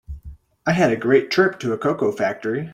I 0.65 0.71
had 0.71 0.91
a 0.91 0.95
great 0.95 1.29
trip 1.29 1.59
to 1.59 1.73
a 1.73 1.77
cocoa 1.77 2.11
factory. 2.11 2.69